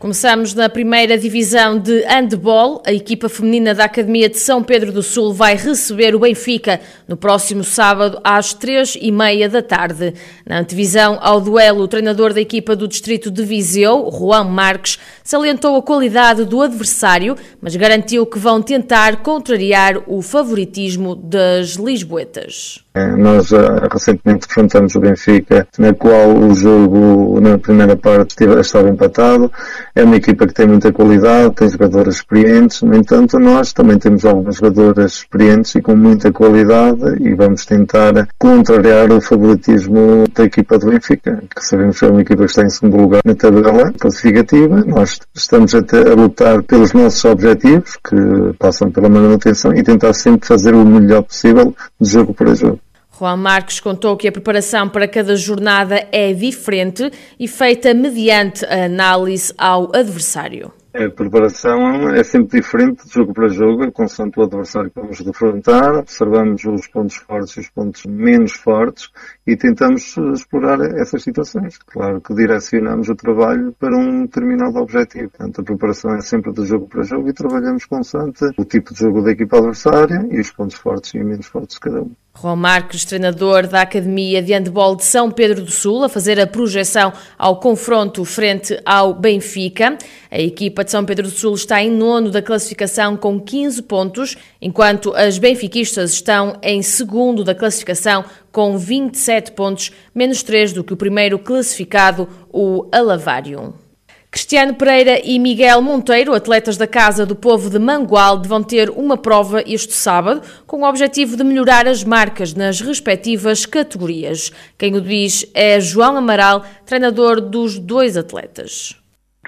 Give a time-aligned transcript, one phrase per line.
[0.00, 2.82] Começamos na primeira divisão de handball.
[2.86, 7.18] A equipa feminina da Academia de São Pedro do Sul vai receber o Benfica no
[7.18, 10.14] próximo sábado às três e meia da tarde.
[10.46, 15.76] Na antevisão ao duelo, o treinador da equipa do distrito de Viseu, Juan Marques, salientou
[15.76, 22.82] a qualidade do adversário, mas garantiu que vão tentar contrariar o favoritismo das lisboetas.
[22.92, 28.88] É, nós uh, recentemente enfrentamos o Benfica, na qual o jogo na primeira parte estava
[28.88, 29.50] empatado.
[29.94, 34.24] É uma equipa que tem muita qualidade, tem jogadoras experientes, no entanto nós também temos
[34.24, 40.76] algumas jogadoras experientes e com muita qualidade e vamos tentar contrariar o favoritismo da equipa
[40.76, 43.92] do Benfica, que sabemos que é uma equipa que está em segundo lugar na tabela
[43.92, 44.84] classificativa.
[44.84, 48.16] Nós estamos a, a lutar pelos nossos objetivos, que
[48.58, 52.80] passam pela manutenção, e tentar sempre fazer o melhor possível jogo jogo.
[53.18, 58.84] Juan Marques contou que a preparação para cada jornada é diferente e feita mediante a
[58.84, 60.72] análise ao adversário.
[60.92, 65.94] A preparação é sempre diferente de jogo para jogo, consoante o adversário que vamos defrontar,
[65.94, 69.08] observamos os pontos fortes e os pontos menos fortes
[69.46, 71.78] e tentamos explorar essas situações.
[71.78, 75.30] Claro que direcionamos o trabalho para um determinado objetivo.
[75.30, 78.98] Portanto, a preparação é sempre de jogo para jogo e trabalhamos consoante o tipo de
[78.98, 82.10] jogo da equipa adversária e os pontos fortes e menos fortes de cada um.
[82.38, 86.46] Juan Marques, treinador da Academia de Handball de São Pedro do Sul, a fazer a
[86.46, 89.98] projeção ao confronto frente ao Benfica.
[90.30, 94.36] A equipa de São Pedro do Sul está em nono da classificação com 15 pontos,
[94.62, 100.94] enquanto as benfiquistas estão em segundo da classificação com 27 pontos, menos 3 do que
[100.94, 103.89] o primeiro classificado, o Alavário.
[104.30, 109.16] Cristiano Pereira e Miguel Monteiro, atletas da Casa do Povo de Mangualde, vão ter uma
[109.16, 114.52] prova este sábado com o objetivo de melhorar as marcas nas respectivas categorias.
[114.78, 118.99] Quem o diz é João Amaral, treinador dos dois atletas.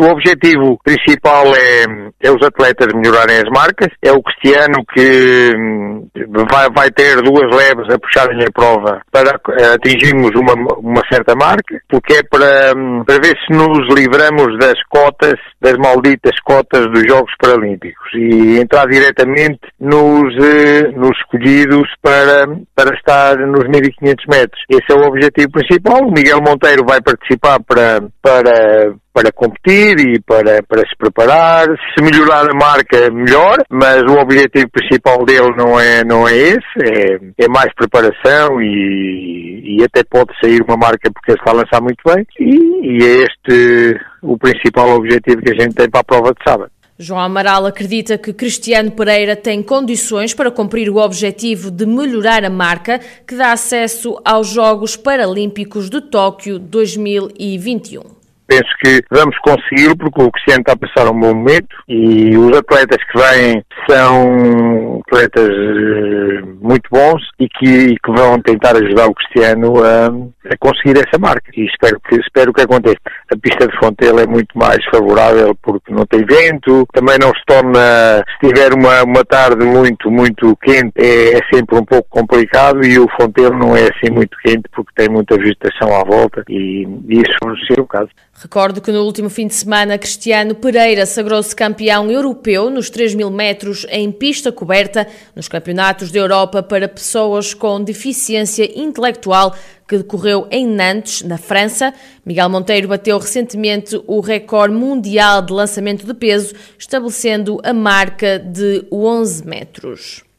[0.00, 1.84] O objetivo principal é,
[2.22, 3.88] é, os atletas melhorarem as marcas.
[4.00, 6.08] É o Cristiano que hum,
[6.50, 9.38] vai, vai ter duas leves a puxarem a prova para
[9.74, 14.82] atingirmos uma, uma certa marca, porque é para, hum, para ver se nos livramos das
[14.88, 22.46] cotas, das malditas cotas dos Jogos Paralímpicos e entrar diretamente nos, eh, nos escolhidos para,
[22.74, 24.62] para estar nos 1500 metros.
[24.68, 26.02] Esse é o objetivo principal.
[26.02, 31.66] O Miguel Monteiro vai participar para, para para competir e para, para se preparar.
[31.66, 36.60] Se melhorar a marca, melhor, mas o objetivo principal dele não é, não é esse,
[36.78, 41.54] é, é mais preparação e, e até pode sair uma marca porque ele está a
[41.54, 46.00] lançar muito bem e, e é este o principal objetivo que a gente tem para
[46.00, 46.70] a prova de sábado.
[47.02, 52.50] João Amaral acredita que Cristiano Pereira tem condições para cumprir o objetivo de melhorar a
[52.50, 60.22] marca que dá acesso aos Jogos Paralímpicos de Tóquio 2021 penso que vamos consegui-lo porque
[60.22, 65.48] o Cristiano está a passar um bom momento e os atletas que vêm são atletas
[65.48, 70.10] eh, muito bons e que, que vão tentar ajudar o Cristiano a,
[70.46, 72.98] a, conseguir essa marca e espero que, espero que aconteça.
[73.32, 77.44] A pista de Fontela é muito mais favorável porque não tem vento, também não se
[77.46, 82.84] torna, se tiver uma, uma tarde muito, muito quente é, é sempre um pouco complicado
[82.84, 86.86] e o Fontelo não é assim muito quente porque tem muita vegetação à volta e,
[87.08, 88.10] e isso não ser o caso.
[88.42, 93.30] Recordo que no último fim de semana, Cristiano Pereira sagrou-se campeão europeu nos 3 mil
[93.30, 99.54] metros em pista coberta nos Campeonatos da Europa para pessoas com deficiência intelectual
[99.90, 101.92] que decorreu em Nantes, na França.
[102.24, 108.86] Miguel Monteiro bateu recentemente o recorde mundial de lançamento de peso, estabelecendo a marca de
[108.92, 110.29] 11 metros.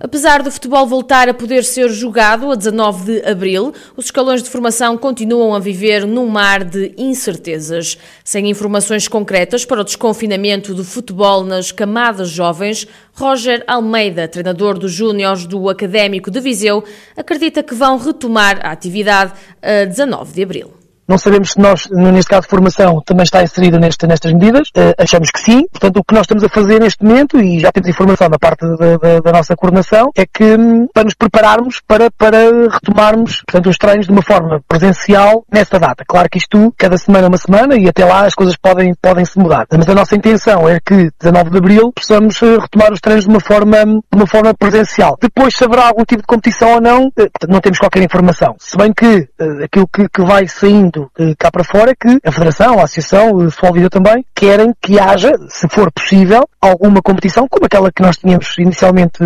[0.00, 4.50] Apesar do futebol voltar a poder ser jogado a 19 de abril, os escalões de
[4.50, 7.96] formação continuam a viver num mar de incertezas.
[8.24, 14.92] Sem informações concretas para o desconfinamento do futebol nas camadas jovens, Roger Almeida, treinador dos
[14.92, 16.84] Júniors do Académico de Viseu,
[17.16, 19.32] acredita que vão retomar a atividade
[19.62, 20.85] a 19 de abril.
[21.08, 24.68] Não sabemos se nós, neste caso formação, também está inserido neste, nestas medidas.
[24.68, 25.66] Uh, achamos que sim.
[25.70, 28.66] Portanto, o que nós estamos a fazer neste momento, e já temos informação da parte
[28.76, 32.38] da, da, da nossa coordenação, é que um, para nos prepararmos para, para
[32.70, 36.04] retomarmos portanto, os treinos de uma forma presencial nesta data.
[36.06, 39.24] Claro que isto, cada semana é uma semana, e até lá as coisas podem, podem
[39.24, 39.66] se mudar.
[39.70, 43.30] Mas a nossa intenção é que, 19 de Abril, possamos eh, retomar os treinos de
[43.30, 45.16] uma forma, de uma forma presencial.
[45.20, 48.54] Depois, se haverá algum tipo de competição ou não, uh, não temos qualquer informação.
[48.58, 52.32] Se bem que uh, aquilo que, que vai saindo sentimento cá para fora que a
[52.32, 57.66] Federação, a Associação, o Futebol também, querem que haja, se for possível, alguma competição como
[57.66, 59.18] aquela que nós tínhamos inicialmente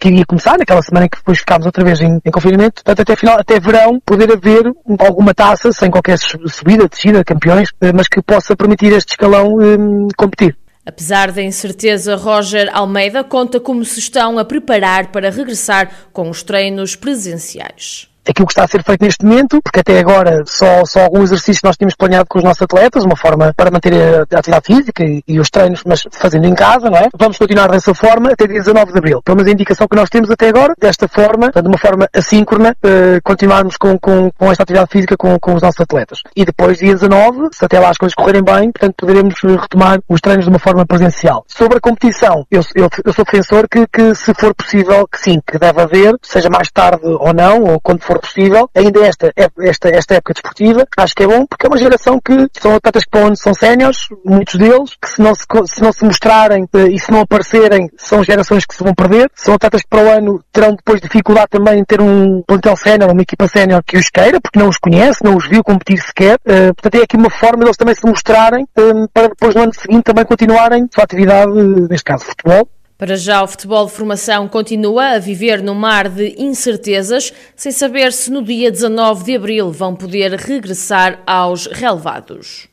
[0.00, 3.00] que iria começar, naquela semana em que depois ficámos outra vez em, em confinamento, portanto
[3.00, 4.64] até final, até verão, poder haver
[4.98, 10.56] alguma taça sem qualquer subida, descida, campeões, mas que possa permitir este escalão um, competir.
[10.84, 16.44] Apesar da incerteza, Roger Almeida conta como se estão a preparar para regressar com os
[16.44, 21.00] treinos presenciais aquilo que está a ser feito neste momento, porque até agora só, só
[21.00, 24.66] algum exercício nós tínhamos planeado com os nossos atletas, uma forma para manter a, atividade
[24.66, 27.08] física e, e, os treinos, mas fazendo em casa, não é?
[27.16, 29.22] Vamos continuar dessa forma até dia 19 de Abril.
[29.22, 32.76] Pelo menos a indicação que nós temos até agora, desta forma, de uma forma assíncrona,
[32.84, 36.20] uh, continuarmos com, com, com esta atividade física com, com os nossos atletas.
[36.34, 40.20] E depois, dia 19, se até lá as coisas correrem bem, portanto, poderemos retomar os
[40.20, 41.44] treinos de uma forma presencial.
[41.46, 45.40] Sobre a competição, eu, eu, eu sou defensor que, que, se for possível, que sim,
[45.46, 49.32] que deve haver, seja mais tarde ou não, ou quando for for possível, ainda esta,
[49.36, 53.04] esta, esta época desportiva, acho que é bom porque é uma geração que são atletas
[53.04, 56.66] que para onde são séniores, muitos deles, que se não se, se não se mostrarem
[56.74, 59.30] eh, e se não aparecerem, são gerações que se vão perder.
[59.34, 63.10] São atletas que para o ano terão depois dificuldade também em ter um plantel sénior,
[63.10, 66.36] uma equipa sénior que os queira, porque não os conhece, não os viu competir sequer.
[66.46, 69.74] Uh, portanto, é aqui uma forma deles também se mostrarem uh, para depois no ano
[69.74, 71.52] seguinte também continuarem a sua atividade,
[71.88, 76.34] neste caso futebol, para já, o futebol de formação continua a viver no mar de
[76.38, 82.68] incertezas, sem saber se no dia 19 de abril vão poder regressar aos relevados.